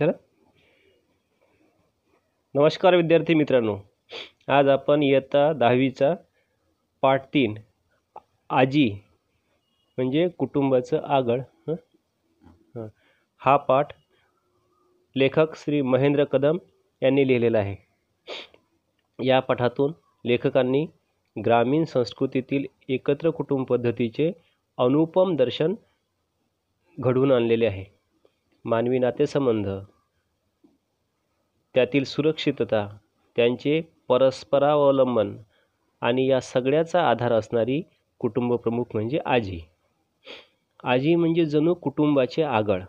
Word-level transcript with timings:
चला. 0.00 0.12
नमस्कार 2.54 2.94
विद्यार्थी 2.96 3.34
मित्रांनो. 3.34 3.76
आज 4.48 4.68
आपण 4.68 5.02
इयत्ता 5.02 5.52
दहावीचा 5.52 6.14
पाठ 7.02 7.26
तीन 7.34 7.54
आजी 8.50 8.88
म्हणजे 9.98 10.26
कुटुंबाचं 10.28 11.02
आगळ 11.16 11.40
हा 13.42 13.56
पाठ 13.56 13.92
लेखक 15.16 15.56
श्री 15.56 15.82
महेंद्र 15.82 16.24
कदम 16.24 16.58
यांनी 17.02 17.26
लिहिलेला 17.28 17.58
आहे. 17.58 17.76
या 19.18 19.40
पाठातून 19.40 19.92
लेखकांनी 20.24 20.86
ग्रामीण 21.36 21.84
संस्कृतीतील 21.84 22.66
एकत्र 22.88 23.30
कुटुंब 23.30 23.66
पद्धतीचे 23.66 24.32
अनुपम 24.78 25.36
दर्शन 25.36 25.74
घडवून 26.98 27.32
आणलेले 27.32 27.66
आहे. 27.66 27.99
मानवी 28.64 28.98
नातेसंबंध 28.98 29.68
त्यातील 31.74 32.04
सुरक्षितता 32.04 32.86
त्यांचे 33.36 33.80
परस्परावलंबन 34.08 35.36
आणि 36.02 36.26
या 36.26 36.40
सगळ्याचा 36.40 37.02
आधार 37.10 37.32
असणारी 37.32 37.80
कुटुंब 38.20 38.54
प्रमुख 38.54 38.84
म्हणजे 38.94 39.18
आजी. 39.26 39.60
आजी 40.84 41.14
म्हणजे 41.14 41.44
जणू 41.44 41.74
कुटुंबाचे 41.74 42.42
आगळ. 42.42 42.82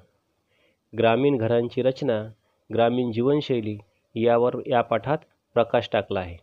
ग्रामीण 0.94 1.38
घरांची 1.38 1.82
रचना 1.82 2.22
ग्रामीण 2.70 3.12
जीवनशैली 3.12 3.77
यावर 4.16 4.55
या 4.68 4.82
पाठात 4.82 5.18
प्रकाश 5.55 5.90
टाकला 5.94 6.20
आहे. 6.20 6.38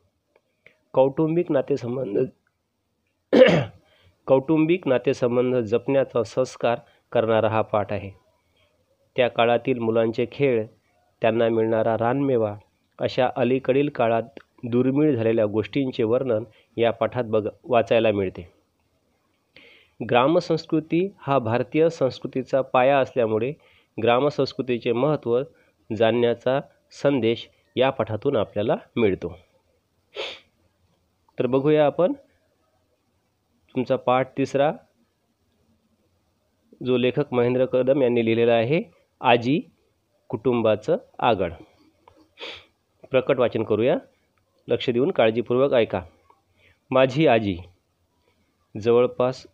कौटुंबिक 0.95 1.53
नातेसंबंध 1.53 2.19
कौटुंबिक 4.27 4.89
नातेसंबंध 4.89 5.57
जपण्याचा 5.57 6.23
संस्कार 6.23 6.79
करणारा 7.13 7.49
हा 7.49 7.63
पाठ 7.63 7.93
आहे. 7.93 8.11
त्या 9.19 9.29
काळातील 9.29 9.79
मुलांचे 9.79 10.25
खेळ 10.33 10.65
त्यांना 11.23 11.49
मिळणारा 11.49 11.97
रानमेवा 11.99 12.55
अशा 12.99 13.29
अलीकडील 13.37 13.89
काळात 13.89 14.39
दुर्मिळ 14.65 15.15
झालेल्या 15.15 15.47
गोष्टींचे 15.47 16.03
वर्णन 16.03 16.45
या 16.77 16.91
पाठात 16.91 17.25
बघ 17.25 17.49
वाचायला 17.65 18.13
मिळते. 18.13 18.43
ग्रामसंस्कृती 20.01 21.01
हा 21.19 21.39
भारतीय 21.39 21.89
संस्कृतीचा 21.89 22.61
पाया 22.63 22.99
असल्यामुळे 22.99 23.53
ग्रामसंस्कृतीचे 23.99 24.93
महत्त्व 24.93 25.43
जाणण्याचा 25.91 26.61
संदेश 26.93 27.49
या 27.77 27.91
पाठातून 27.91 28.37
आपल्याला 28.37 28.77
मिळतो. 28.97 29.37
तर 31.39 31.47
बघूया 31.47 31.87
आपण 31.87 32.13
तुमचा 33.75 33.97
पाठ 33.97 34.39
तिसरा 34.39 34.71
जो 36.83 36.97
लेखक 36.97 37.35
महेंद्र 37.35 37.65
कदम 37.65 38.03
यांनी 38.03 38.25
लिहिलेला 38.25 38.53
आहे. 38.53 38.98
आजी 39.21 39.61
कुटुंबाचं 40.29 40.97
आगळ. 41.19 41.51
प्रकट 43.11 43.39
वाचन 43.39 43.63
करूया. 43.63 43.97
लक्ष 44.69 44.91
देऊन 44.91 45.11
काळजीपूर्वक 45.11 45.73
ऐका. 45.73 46.03
माझी 46.91 47.27
आजी 47.27 47.57
जवळपास 48.75 49.47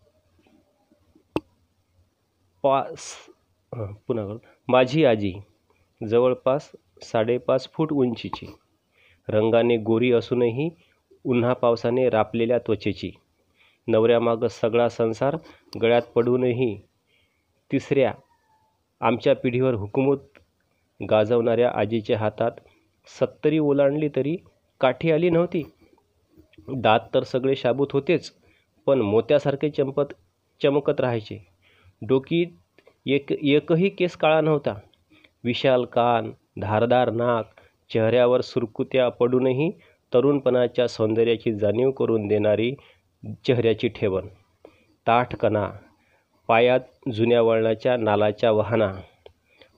पास 2.65 3.15
पुन्हा 4.09 4.27
माझी 4.69 5.05
आजी 5.05 5.33
जवळपास 6.09 6.71
साडेपाच 7.03 7.69
फूट 7.73 7.93
उंचीची. 7.93 8.47
रंगाने 9.29 9.77
गोरी 9.77 10.13
असूनही 10.13 10.69
उन्हा 11.25 11.53
पावसाने 11.53 12.09
रापलेल्या 12.11 12.59
त्वचेची. 12.59 13.11
नवऱ्यामागं 13.89 14.49
सगळा 14.49 14.89
संसार 14.89 15.37
गळ्यात 15.83 16.03
पडूनही 16.15 16.77
तिसऱ्या 17.73 18.13
आमच्या 19.01 19.35
पिढीवर 19.37 19.75
हुकूमत 19.75 20.39
गाजवणाऱ्या 21.01 21.71
आजीच्या 21.75 22.19
हातात 22.19 22.61
सत्तरी 23.09 23.59
ओलांडली 23.59 24.09
तरी 24.17 24.37
काठी 24.81 25.11
आली 25.11 25.31
नव्हती. 25.31 25.63
दात 26.69 27.01
तर 27.15 27.23
सगळे 27.23 27.57
शाबूत 27.57 27.93
होतेच 27.93 28.31
पण 28.87 29.01
मोत्यासारखे 29.01 29.71
चमकत 29.71 30.13
चमकत 30.61 31.01
राहायचे. 31.01 31.39
डोकीत 32.03 32.81
एक 33.07 33.33
एकही 33.33 33.89
केस 33.89 34.17
काळा 34.17 34.41
नव्हता. 34.41 34.75
विशाल 35.45 35.85
कान 35.85 36.31
धारदार 36.61 37.11
नाक 37.11 37.61
चेहऱ्यावर 37.91 38.41
सुरकुत्या 38.41 39.09
पडूनही 39.09 39.71
तरुणपणाच्या 40.13 40.87
सौंदर्याची 40.89 41.53
जाणीव 41.55 41.91
करून 41.91 42.27
देणारी 42.27 42.75
चेहऱ्याची 43.45 43.89
ठेवण. 43.89 44.29
ताठकणा 45.07 45.69
पायात 46.49 46.81
जुन्या 47.13 47.43
वळणाच्या 47.43 47.97
नालाच्या 47.97 48.51
वाहना 48.53 48.95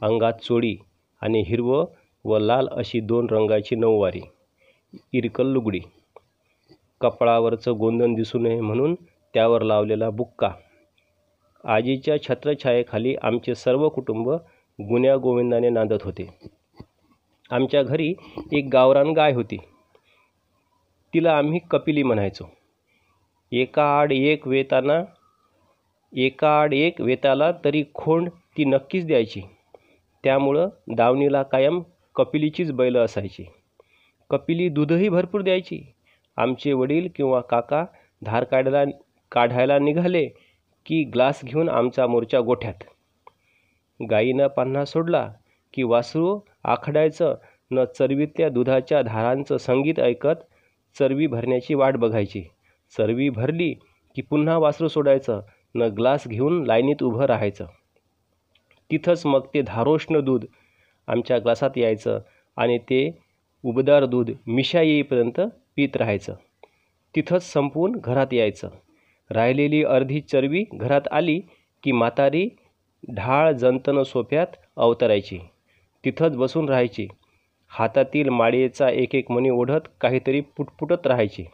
अंगात 0.01 0.33
चोळी 0.33 0.77
आणि 1.21 1.43
हिरवं 1.47 1.85
व 2.25 2.39
लाल 2.39 2.69
अशी 2.69 3.01
दोन 3.01 3.27
रंगाची 3.31 3.77
नऊवारी 3.77 4.21
इरकल 5.13 5.47
लुगडी. 5.47 5.81
कपाळावरचं 7.01 7.79
गोंधण 7.79 8.15
दिसू 8.15 8.39
नये 8.39 8.61
म्हणून 8.61 8.95
त्यावर 9.35 9.63
लावलेला 9.63 10.11
बुक्का. 10.11 10.51
आजीच्या 11.65 12.23
छत्रछायेखाली 12.23 13.17
आमचे 13.23 13.55
सर्व 13.55 13.89
कुटुंब 13.89 14.31
गुण्या 14.79 15.17
गोविंदाने 15.17 15.69
नांदत 15.69 16.03
होते. 16.03 16.29
आमच्या 17.51 17.83
घरी 17.83 18.15
एक 18.53 18.69
गावरान 18.73 19.11
गाय 19.11 19.33
होती. 19.33 19.57
तिला 21.15 21.37
आम्ही 21.39 21.59
कपिली 21.71 22.03
म्हणायचो. 22.03 22.51
एका 23.53 23.99
आड 23.99 24.13
एक 24.13 24.49
वेताना 24.49 25.03
एका 26.13 26.61
आड 26.61 26.75
एक 26.75 27.01
वेताला 27.01 27.53
तरी 27.65 27.85
खोंड 27.95 28.29
ती 28.29 28.65
नक्कीच 28.65 29.07
द्यायची. 29.07 29.43
त्यामुळं 30.25 30.69
दावणीला 30.97 31.43
कायम 31.43 31.83
कपिलीचीच 32.15 32.73
बैलं 32.73 33.05
असायची. 33.05 33.45
कपिली 34.31 34.69
दूधही 34.69 35.09
भरपूर 35.09 35.43
द्यायची. 35.43 35.93
आमचे 36.37 36.73
वडील 36.73 37.09
किंवा 37.15 37.41
काका 37.41 37.85
धार 38.25 38.45
काढायला 38.45 38.85
काढायला 39.33 39.79
निघाले 39.79 40.27
की 40.87 41.05
ग्लास 41.05 41.41
घेऊन 41.45 41.69
आमचा 41.69 42.07
मोर्चा 42.07 42.41
गोठ्यात. 42.41 42.75
गाईनं 44.11 44.47
पान्हा 44.47 44.85
सोडला 44.85 45.33
की 45.75 45.83
वासरू 45.83 46.41
आखडायचं 46.65 47.35
न 47.71 47.85
चरवीतल्या 47.85 48.49
दुधाच्या 48.49 49.03
धारांचं 49.03 49.57
संगीत 49.57 50.01
ऐकत 50.01 50.45
चरवी 50.99 51.27
भरण्याची 51.27 51.75
वाट 51.75 51.97
बघायची. 51.97 52.43
चरवी 52.99 53.29
भरली 53.29 53.75
की 54.17 54.23
पुन्हा 54.23 54.59
वासरू 54.59 54.89
सोडायचं. 54.89 55.41
न 55.77 55.83
ग्लास 55.83 56.29
घेऊन 56.29 56.65
लाईनीत 56.65 57.03
उभं 57.03 57.25
राहायचं. 57.25 57.67
तिथंच 58.91 59.27
मग 59.27 59.47
ते 59.55 59.63
धारोष्ण 59.63 60.21
दूध 60.21 60.45
आमच्या 61.07 61.39
ग्लासात 61.39 61.71
यायचं 61.77 62.21
आणि 62.57 62.79
ते 62.79 63.19
उबदार 63.65 64.05
दूध 64.05 64.31
मिशा 64.47 64.83
येईपर्यंत 64.83 65.41
पीत 65.77 65.97
राहायचं. 65.97 66.35
तिथंच 67.15 67.53
संपवून 67.53 67.93
घरात 67.93 68.33
यायचं. 68.33 68.69
राहिलेली 69.31 69.85
अर्धी 69.85 70.21
चरबी 70.21 70.65
घरात 70.75 71.09
आली 71.11 71.41
की 71.83 71.93
म्हातारी 71.93 72.49
ढाळ 73.17 73.53
जंतन 73.53 74.03
सोप्यात 74.03 74.47
अवतरायची. 74.77 75.39
तिथंच 76.05 76.37
बसून 76.37 76.69
राहायची. 76.69 77.07
हातातील 77.69 78.29
माळेचा 78.29 78.91
एक 78.91 79.15
एक 79.15 79.31
मणी 79.31 79.51
ओढत 79.51 79.89
काहीतरी 80.01 80.41
पुटपुटत 80.41 81.07
राहायची. 81.07 81.45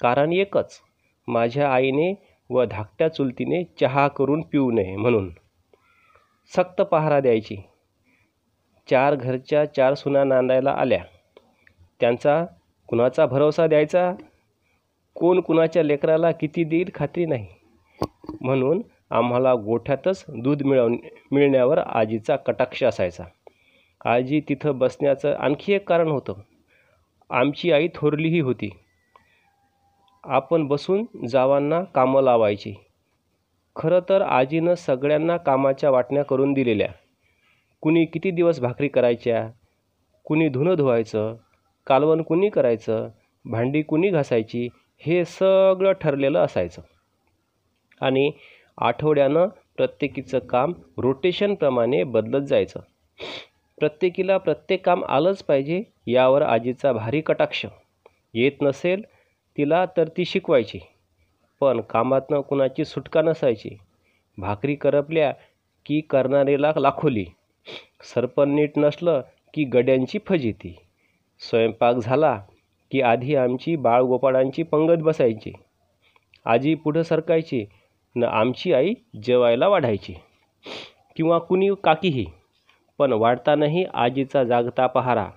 कारण 0.00 0.32
एकच 0.32 0.80
माझ्या 1.28 1.72
आईने 1.72 2.14
व 2.50 2.64
धाकट्या 2.64 3.08
चुलतीने 3.08 3.64
चहा 3.80 4.08
करून 4.08 4.42
पिऊ 4.42 4.70
नये 4.70 4.96
म्हणून. 4.96 5.30
सक्त 6.56 6.80
पहारा 6.82 7.20
द्यायची. 7.20 7.56
चार 8.90 9.14
घरच्या 9.14 9.74
चार 9.74 9.94
सुना 9.94 10.24
नांदायला 10.24 10.70
आल्या. 10.70 11.04
त्यांचा 12.00 12.44
कुणाचा 12.86 13.26
भरोसा 13.26 13.66
द्यायचा? 13.66 14.14
कोण 15.14 15.40
कुणाच्या 15.40 15.82
लेकराला 15.82 16.30
किती 16.30 16.64
देईल 16.64 16.90
खात्री 16.94 17.26
नाही? 17.26 17.46
म्हणून 18.40 18.82
आम्हाला 19.10 19.54
गोठ्यातच 19.54 20.24
दूध 20.28 20.62
मिळव 20.62 20.88
मिळण्यावर 21.32 21.78
आजीचा 21.78 22.36
कटाक्ष 22.36 22.84
असायचा. 22.84 23.24
आजी 24.04 24.40
तिथं 24.48 24.78
बसण्याचं 24.78 25.34
आणखी 25.34 25.72
एक 25.72 25.88
कारण 25.88 26.08
होतं. 26.08 26.32
आमची 27.30 27.72
आई 27.72 27.88
थोरलीही 27.94 28.40
होती. 28.40 28.70
आपण 30.24 30.66
बसून 30.66 31.26
जावांना 31.26 31.82
कामं 31.82 32.22
लावायची. 32.22 32.74
खरं 33.76 34.00
तर 34.08 34.22
आजीनं 34.22 34.74
सगळ्यांना 34.74 35.36
कामाच्या 35.36 35.90
वाटण्या 35.90 36.24
करून 36.24 36.52
दिलेल्या. 36.52 36.88
कुणी 37.80 38.04
किती 38.04 38.30
दिवस 38.30 38.60
भाकरी 38.60 38.88
करायच्या? 38.88 39.48
कुणी 40.24 40.48
धुणं 40.48 40.74
धुवायचं? 40.74 41.36
कालवण 41.86 42.22
कुणी 42.22 42.48
करायचं? 42.48 43.08
भांडी 43.44 43.82
कुणी 43.82 44.10
घासायची? 44.10 44.68
हे 44.98 45.24
सगळं 45.24 45.92
ठरलेलं 45.92 46.38
असायचं. 46.38 46.82
आणि 48.00 48.32
आठवड्यानं 48.78 49.46
प्रत्येकीचं 49.76 50.38
काम 50.38 50.72
रोटेशनप्रमाणे 50.98 52.02
बदलत 52.02 52.46
जायचं. 52.46 52.80
प्रत्येकीला 53.78 54.38
प्रत्येक 54.38 54.86
काम 54.86 55.04
आलंच 55.04 55.42
पाहिजे 55.42 55.82
यावर 56.06 56.42
आजीचा 56.42 56.92
भारी 56.92 57.20
कटाक्ष. 57.20 57.66
येत 58.34 58.52
नसेल 58.62 59.02
तिला 59.60 59.86
तर 59.96 60.08
ती 60.08 60.24
शिकवायची. 60.24 60.78
पण 61.60 61.80
कामातनं 61.80 62.40
कुणाची 62.40 62.84
सुटका 62.84 63.22
नसायची. 63.22 63.70
भाकरी 64.38 64.74
करपल्या 64.74 65.32
की 65.86 66.00
करणारेला 66.00 66.72
लाखोली. 66.76 67.24
सरपण 68.14 68.50
नीट 68.54 68.70
नसलं 68.76 69.20
की 69.54 69.64
गड्यांची 69.64 70.18
फजिती. 70.26 70.76
स्वयंपाक 71.40 71.96
झाला 71.96 72.42
की 72.90 73.00
आधी 73.00 73.34
आमची 73.34 73.76
बाळगोपाळांची 73.76 74.62
पंगत 74.62 75.02
बसायची. 75.02 75.52
आजी 76.44 76.74
पुढं 76.74 77.02
सरकायची 77.02 77.64
न 78.16 78.24
आमची 78.24 78.72
आई 78.72 78.94
जेवायला 79.22 79.68
वाढायची. 79.68 80.14
किंवा 81.16 81.38
कुणी 81.38 81.70
काकीही. 81.84 82.26
पण 82.98 83.12
वाढतानाही 83.12 83.84
आजीचा 83.94 84.44
जागता 84.44 84.86
पहारा 84.86 85.28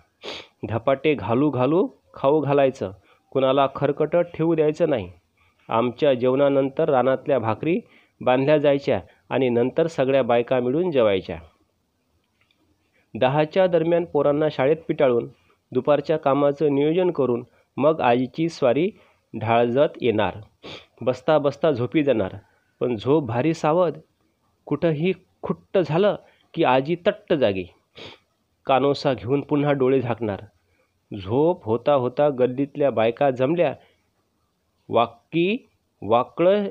धपाटे 0.70 1.14
घालू 1.14 1.50
घालू 1.50 1.88
खाऊ 2.14 2.42
घालायचं. 2.42 2.92
कुणाला 3.34 3.68
खरकटं 3.76 4.22
ठेवू 4.22 4.56
द्यायचं 4.56 4.90
नाही. 4.90 5.12
आमच्या 5.70 6.14
जेवणानंतर 6.14 6.90
रानातल्या 6.90 7.40
भाकरी 7.40 7.80
बांधल्या 8.22 8.58
जायच्या 8.58 9.02
आणि 9.30 9.50
नंतर 9.50 9.88
सगळ्या 9.88 10.24
बायका 10.24 10.60
मिळून 10.60 10.92
जेवायच्या. 10.92 11.40
दहाच्या 13.20 13.68
दरम्यान 13.68 14.06
पोरांना 14.06 14.50
शाळेत 14.52 14.78
पिटाळून 14.88 15.28
दुपारच्या 15.72 16.18
कामाचं 16.18 16.76
नियोजन 16.76 17.12
करून 17.12 17.44
मग 17.78 18.02
आजीची 18.02 18.50
स्वारी 18.50 18.92
ढाळजत 19.42 19.98
येणार. 20.02 20.38
बसता 21.02 21.38
बसता 21.38 21.72
झोपी 21.72 22.04
जाणार. 22.04 22.36
पण 22.80 22.96
झोप 22.96 23.26
भारी 23.26 23.54
सावध. 23.54 23.94
कुठंही 24.66 25.14
खुट्ट 25.42 25.78
झालं 25.78 26.16
की 26.54 26.64
आजी 26.64 26.96
तट्ट 27.08 27.34
जागी. 27.34 27.66
कानोसा 28.66 29.14
घेऊन 29.14 29.42
पुन्हा 29.42 29.72
डोळे 29.72 30.02
झाकणार. 30.02 30.42
झोप 31.22 31.66
होता 31.66 31.94
होता 31.94 32.30
गल्लीतल्या 32.30 32.90
बायका 32.92 33.30
जमल्या. 33.32 33.74
वाकी 34.90 35.68
वाकळ 36.02 36.68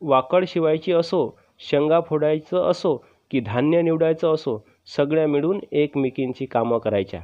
वाकड 0.00 0.44
शिवायची 0.48 0.92
असो 0.92 1.38
शेंगा 1.58 2.00
फोडायचं 2.00 2.70
असो 2.70 2.96
की 3.30 3.40
धान्य 3.40 3.82
निवडायचं 3.82 4.34
असो 4.34 4.58
सगळ्या 4.96 5.26
मिळून 5.26 5.60
एकमेकींची 5.72 6.46
कामं 6.46 6.78
करायच्या. 6.78 7.20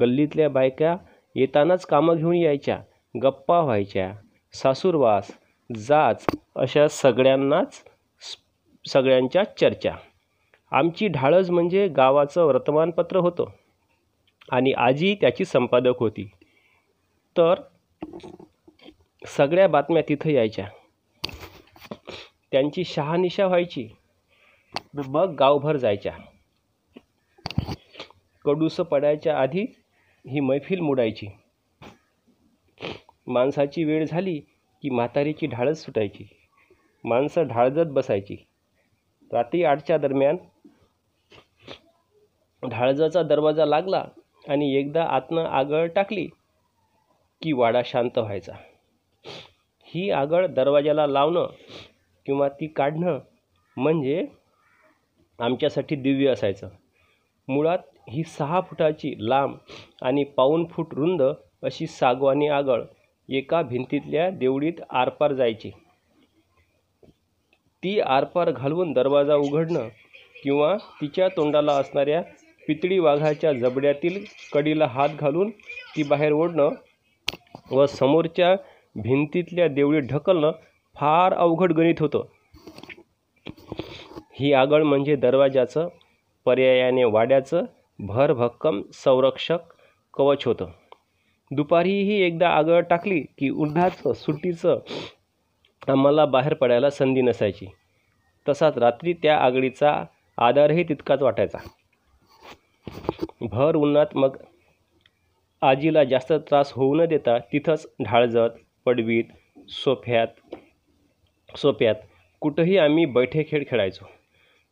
गल्लीतल्या 0.00 0.48
बायका 0.48 0.96
येतानाच 1.36 1.86
कामं 1.86 2.16
घेऊन 2.16 2.34
यायच्या 2.34 2.78
गप्पा 3.22 3.60
व्हायच्या. 3.60 4.12
सासूरवास 4.52 5.30
जाच 5.70 6.26
अशा 6.56 6.88
सगळ्यांनाच 6.88 7.82
सगळ्यांच्या 8.84 9.44
चर्चा. 9.56 9.92
आमची 10.72 11.08
ढाळज 11.08 11.50
म्हणजे 11.50 11.88
गावाचं 11.88 12.44
वर्तमानपत्र 12.44 13.16
होतं. 13.16 13.44
आणि 14.50 14.72
आजी 14.72 15.14
त्याची 15.14 15.44
संपादक 15.44 15.98
होती. 15.98 16.30
तर 17.36 17.54
सगळ्या 19.26 19.68
बातम्या 19.68 20.02
तिथं 20.08 20.30
यायच्या. 20.30 20.68
त्यांची 22.52 22.84
शहानिशा 22.84 23.46
व्हायची. 23.46 23.88
मग 24.94 25.34
गावभर 25.38 25.76
जायच्या. 25.76 26.12
कडूस 28.44 28.76
पडायच्या 28.76 29.40
आधी 29.40 29.66
ही 30.30 30.40
मैफिल 30.40 30.80
मुडायची. 30.80 31.26
माणसाची 33.26 33.84
वेळ 33.84 34.04
झाली 34.04 34.40
की 34.82 34.90
म्हातारीची 34.90 35.46
ढाळच 35.46 35.84
सुटायची. 35.84 36.28
माणसं 37.04 37.42
ढाळजत 37.42 37.86
बसायची. 37.86 38.36
रात्री 39.32 39.64
आठच्या 39.64 39.98
दरम्यान 39.98 40.36
ढाळजाचा 42.62 43.22
दरवाजा 43.22 43.66
लागला 43.66 44.04
आणि 44.48 44.74
एकदा 44.76 45.04
आतनं 45.04 45.44
आगळ 45.44 45.86
टाकली 45.86 46.26
की 47.42 47.52
वाडा 47.52 47.80
शांत 47.84 48.18
व्हायचा. 48.18 48.52
ही 49.86 50.10
आगळ 50.10 50.46
दरवाजाला 50.46 51.06
लावणं 51.06 51.46
किंवा 52.26 52.48
ती 52.48 52.66
काढणं 52.66 53.18
म्हणजे 53.76 54.26
आमच्यासाठी 55.38 55.96
दिव्य 55.96 56.30
असायचं. 56.30 56.68
मुळात 57.48 57.78
ही 58.08 58.22
सहा 58.24 58.60
फुटाची 58.60 59.14
लांब 59.18 59.56
आणि 60.02 60.24
पाऊण 60.24 60.64
फूट 60.70 60.94
रुंद 60.94 61.22
अशी 61.62 61.86
सागवानी 61.86 62.48
आगळ 62.48 62.82
एका 63.28 63.62
भिंतीतल्या 63.62 64.28
देवडीत 64.30 64.80
आरपार 64.90 65.32
जायची. 65.32 65.70
ती 67.82 67.98
आरपार 68.00 68.50
घालवून 68.50 68.92
दरवाजा 68.92 69.34
उघडणं 69.34 69.88
किंवा 70.42 70.76
तिच्या 71.00 71.28
तोंडाला 71.28 71.72
असणाऱ्या 71.72 72.22
पितळी 72.68 72.98
वाघाच्या 72.98 73.52
जबड्यातील 73.52 74.24
कडीला 74.52 74.86
हात 74.86 75.08
घालून 75.18 75.50
ती 75.96 76.02
बाहेर 76.02 76.32
ओढणं 76.32 76.70
व 77.70 77.86
समोरच्या 77.86 78.54
भिंतीतल्या 78.96 79.68
देवळीत 79.68 80.02
ढकलणं 80.02 80.50
फार 80.96 81.34
अवघड 81.34 81.72
गणित 81.72 81.94
होतं. 82.00 82.24
ही 84.34 84.52
आगळ 84.52 84.82
म्हणजे 84.82 85.16
दरवाजाचं 85.16 85.88
पर्यायाने 86.44 87.04
वाड्याचं 87.04 87.62
भरभक्कम 87.98 88.82
संरक्षक 88.92 89.58
कवच 90.14 90.46
होतं. 90.46 90.66
दुपारीही 91.50 92.22
एकदा 92.22 92.48
आगळ 92.48 92.80
टाकली 92.80 93.20
की 93.20 93.50
उन्हाचं 93.50 94.12
सुट्टीचं 94.12 94.78
आम्हाला 95.88 96.24
बाहेर 96.24 96.54
पडायला 96.54 96.90
संधी 96.90 97.22
नसायची. 97.22 97.66
तसाच 98.48 98.78
रात्री 98.78 99.12
त्या 99.12 99.38
आगळीचा 99.38 100.04
आधारही 100.38 100.82
तितकाच 100.82 101.22
वाटायचा. 101.22 101.58
भर 103.42 103.74
उन्हात 103.74 104.06
मग 104.16 104.36
आजीला 105.62 106.04
जास्त 106.04 106.32
त्रास 106.32 106.72
होऊ 106.72 106.94
न 106.94 107.04
देता 107.04 107.38
तिथंच 107.52 107.86
ढाळजत 108.04 108.58
पडवीत 108.86 109.24
सोफ्यात 109.70 110.56
सोप्यात 111.56 111.94
कुठंही 112.40 112.76
आम्ही 112.78 113.04
बैठे 113.04 113.42
खेळ 113.48 113.64
खेळायचो. 113.68 114.04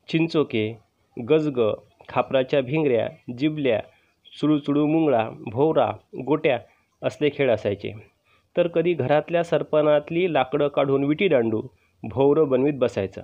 चिंचोके 0.09 0.79
गजग 1.17 1.61
खापराच्या 2.09 2.61
भिंगऱ्या 2.61 3.09
जिबल्या 3.39 3.81
चुळूचुळू 4.41 4.87
मुंगळा 4.87 5.29
भोवरा 5.53 5.91
गोट्या 6.27 6.59
असले 7.03 7.31
खेळ 7.35 7.51
असायचे. 7.51 7.93
तर 8.57 8.67
कधी 8.67 8.95
घरातल्या 8.95 9.43
सरपणातली 9.45 10.33
लाकडं 10.33 10.69
काढून 10.69 11.05
विटी 11.05 11.29
दांडू 11.29 11.63
भोवरं 12.03 12.49
बनवीत 12.49 12.75
बसायचं. 12.75 13.23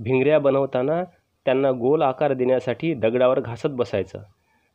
भिंगऱ्या 0.00 0.38
बनवताना 0.38 1.02
त्यांना 1.48 1.70
गोल 1.70 2.02
आकार 2.02 2.32
देण्यासाठी 2.32 2.94
दगडावर 2.94 3.40
घासत 3.40 3.68
बसायचं. 3.70 4.18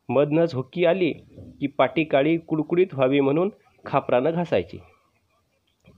मधनंच 0.09 0.55
हुक्की 0.55 0.85
आली 0.85 1.13
की 1.37 1.67
पाटी 1.67 2.03
काळी 2.03 2.37
कुडकुडीत 2.37 2.87
व्हावी 2.93 3.19
म्हणून 3.19 3.49
खापरानं 3.85 4.31
घासायची. 4.31 4.77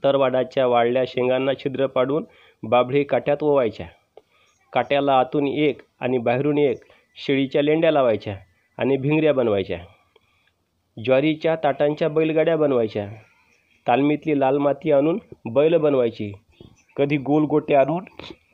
तरवाडाच्या 0.04 0.66
वाळल्या 0.66 1.04
शेंगांना 1.08 1.52
छिद्र 1.54 1.86
पाडून 1.86 2.24
बाभळी 2.62 3.04
काट्यात 3.04 3.36
ओवायच्या. 3.42 3.86
काट्याला 4.72 5.18
आतून 5.18 5.46
एक 5.46 5.80
आणि 6.00 6.18
बाहेरून 6.18 6.58
एक 6.58 6.76
शेळीच्या 7.26 7.62
लेंड्या 7.62 7.92
लावायच्या 7.92 8.36
आणि 8.78 8.96
भिंगऱ्या 8.96 9.34
बनवायच्या. 9.34 9.78
ज्वारीच्या 11.04 11.56
ताटांच्या 11.64 12.08
बैलगाड्या 12.08 12.56
बनवायच्या. 12.56 13.08
तालमीतली 13.88 14.40
लाल 14.40 14.58
माती 14.58 14.92
आणून 14.92 15.18
बैल 15.52 15.76
बनवायची. 15.76 16.32
कधी 16.96 17.16
गोल 17.16 17.44
गोटे 17.44 17.74
आणून 17.74 18.04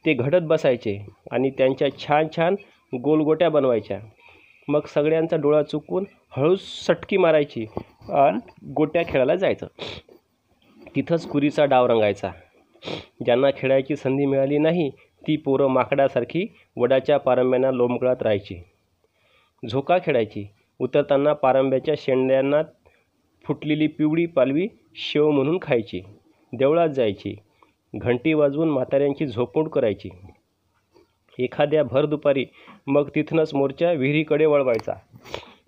ते 0.04 0.14
घडत 0.14 0.42
बसायचे 0.42 0.98
आणि 1.32 1.50
त्यांच्या 1.50 1.88
छान 1.98 2.26
छान 2.36 2.54
गोलगोट्या 2.92 3.48
बनवायच्या. 3.48 3.98
मग 4.68 4.86
सगळ्यांचा 4.86 5.36
डोळा 5.36 5.62
चुकून 5.62 6.04
हळूच 6.36 6.60
सटकी 6.86 7.16
मारायची 7.16 7.66
आणि 8.10 8.38
गोट्या 8.72 9.02
खेळायला 9.08 9.34
जायचं. 9.34 9.66
तिथंच 10.96 11.26
कुरीचा 11.26 11.64
डाव 11.64 11.86
रंगायचा. 11.86 12.30
ज्यांना 13.24 13.50
खेळायची 13.56 13.96
संधी 13.96 14.26
मिळाली 14.26 14.58
नाही 14.58 14.90
ती 15.26 15.36
पोरं 15.36 15.66
माकडासारखी 15.66 16.46
वडाच्या 16.76 17.18
पारंब्यांना 17.18 17.70
लोंबकळत 17.70 18.22
राहायची. 18.22 18.62
झोका 19.62 19.98
खेळायची. 19.98 20.46
उतरताना 20.80 21.32
पारंब्याच्या 21.32 21.94
शेंड्यांना 21.98 22.62
फुटलेली 23.44 23.86
पिवळी 23.86 24.26
पालवी 24.26 24.66
शेव 24.94 25.30
म्हणून 25.30 25.58
खायची. 25.62 26.00
देवळात 26.52 26.88
जायची. 26.88 27.34
घंटी 27.96 28.34
वाजवून 28.34 28.70
म्हाताऱ्यांची 28.70 29.26
झोपमोड 29.26 29.68
करायची. 29.68 30.08
एखाद्या 31.38 31.84
भर 31.84 32.06
दुपारी 32.06 32.46
मग 32.86 33.08
तिथूनच 33.14 33.54
मोर्चा 33.54 33.92
विहिरीकडे 33.92 34.46
वळवायचा. 34.46 34.92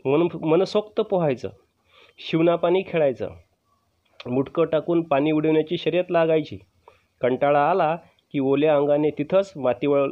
मन 0.05 0.29
मनसोक्त 0.43 1.01
पोहायचं. 1.01 1.49
शिवनापाणी 2.19 2.83
खेळायचं. 2.87 3.31
मुटकं 4.27 4.65
टाकून 4.65 5.03
पाणी 5.03 5.33
उडवण्याची 5.33 5.79
शर्यत 5.79 6.05
लागायची. 6.11 6.59
कंटाळा 7.21 7.71
आला 7.71 7.97
की 8.33 8.39
ओल्या 8.39 8.77
अंगाने 8.77 9.11
तिथंच 9.11 9.53
मातीवर 9.57 10.09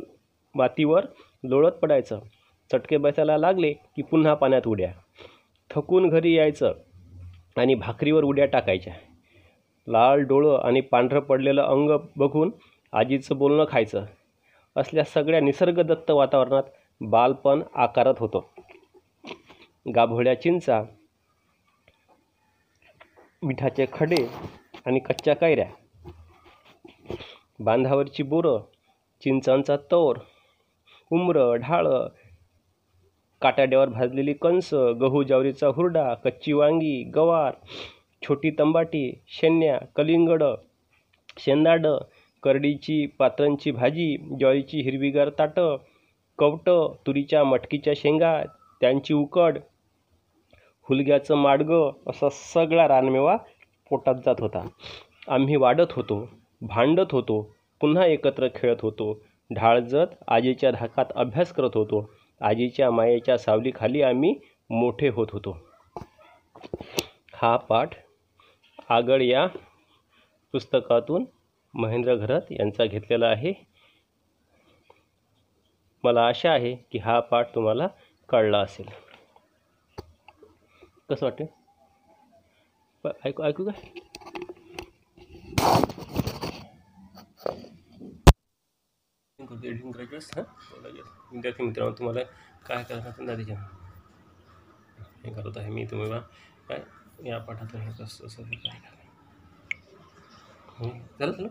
मातीवर 0.54 1.04
लोळत 1.44 1.72
पडायचं. 1.72 2.20
चटके 2.72 2.96
बसायला 2.96 3.38
लागले 3.38 3.72
की 3.72 4.02
पुन्हा 4.02 4.34
पाण्यात 4.34 4.66
उड्या. 4.66 4.92
थकून 5.70 6.08
घरी 6.08 6.34
यायचं 6.34 6.74
आणि 7.56 7.74
भाकरीवर 7.74 8.24
उड्या 8.24 8.46
टाकायच्या. 8.46 8.94
लाल 9.88 10.20
डोळं 10.20 10.58
आणि 10.58 10.80
पांढरं 10.80 11.20
पडलेलं 11.20 11.62
अंग 11.62 11.90
बघून 12.16 12.50
आजीचं 12.92 13.36
बोलणं 13.38 13.64
खायचं. 13.68 14.04
असल्या 14.76 15.04
सगळ्या 15.04 15.40
निसर्गदत्त 15.40 16.10
वातावरणात 16.10 16.62
बालपण 17.00 17.62
आकारत 17.74 18.14
होतं. 18.18 18.40
गाभोळ्या 19.94 20.40
चिंचा 20.40 20.82
मिठाचे 23.42 23.86
खडे 23.92 24.26
आणि 24.86 24.98
कच्च्या 24.98 25.34
कैऱ्या 25.36 25.66
बांधावरची 27.60 28.22
बोरं 28.22 28.60
चिंचांचा 29.22 29.76
तोर 29.90 30.16
उमरं 31.10 31.56
ढाळं 31.60 32.08
काटाड्यावर 33.42 33.88
भाजलेली 33.88 34.32
कंस 34.32 34.72
गहू 35.00 35.22
ज्वारीचा 35.22 35.66
हुरडा 35.66 36.12
कच्ची 36.14 36.52
वांगी 36.52 37.02
गवार 37.14 37.52
छोटी 38.22 38.50
तंबाटी 38.50 39.10
शेण्या 39.28 39.78
कलिंगड 39.96 40.42
शेंदाडं 41.38 41.98
करडीची 42.42 43.04
पात्रांची 43.18 43.70
भाजी 43.70 44.16
ज्वारीची 44.38 44.80
हिरवीगार 44.82 45.30
ताटं 45.38 45.76
कवटं 46.38 46.94
तुरीच्या 47.06 47.44
मटकीच्या 47.44 47.92
शेंगा 47.96 48.42
त्यांची 48.80 49.14
उकड 49.14 49.58
हुलग्याचं 50.88 51.36
माडगं 51.36 51.90
असा 52.06 52.28
सगळा 52.32 52.86
रानमेवा 52.88 53.36
पोटात 53.90 54.14
जात 54.26 54.40
होता. 54.40 54.66
आम्ही 55.28 55.56
वाढत 55.56 55.92
होतो 55.92 56.28
भांडत 56.62 57.12
होतो 57.12 57.40
पुन्हा 57.80 58.06
एकत्र 58.06 58.48
खेळत 58.54 58.82
होतो. 58.82 59.12
ढाळजत 59.50 60.14
आजीच्या 60.28 60.70
धाकात 60.70 61.12
अभ्यास 61.14 61.52
करत 61.52 61.74
होतो. 61.74 62.08
आजीच्या 62.40 62.90
मायेच्या 62.90 63.36
सावलीखाली 63.38 64.02
आम्ही 64.02 64.34
मोठे 64.70 65.08
होत 65.08 65.26
होतो. 65.32 65.56
हा 67.34 67.56
पाठ 67.68 67.94
आगळ 68.94 69.22
या 69.22 69.46
पुस्तकातून 70.54 71.24
महेंद्र 71.74 72.14
घरत 72.14 72.50
यांचा 72.52 72.84
घेतलेला 72.84 73.26
आहे. 73.26 73.52
मला 76.04 76.26
आशा 76.28 76.50
आहे 76.52 76.74
की 76.92 76.98
हा 76.98 77.18
पाठ 77.20 77.54
तुम्हाला 77.54 77.86
कळला 78.28 78.58
असेल. 78.58 78.88
कसं 81.10 81.26
वाटते 81.26 81.44
ऐकू 83.24 83.42
ऐकू 83.42 83.64
का? 83.64 83.72
एडिटिंग 89.64 89.92
करायची 89.92 90.16
हां 90.36 90.42
विद्यार्थी 91.32 91.62
मित्रांनो 91.62 91.94
तुम्हाला 91.98 92.22
काय 92.66 92.82
करायचं 92.84 93.26
दादीच्या 93.26 93.56
हे 95.24 95.32
करत 95.34 95.56
आहे 95.56 95.70
मी 95.70 95.84
तुम्हाला 95.84 96.18
काय? 96.68 96.82
या 97.24 97.38
पाठात 97.38 97.76
हे 97.76 97.92
कसं 97.92 98.26
असं 98.26 98.42
हे 98.42 98.56
काय? 98.56 98.80
झालं 101.20 101.32
झालं 101.32 101.48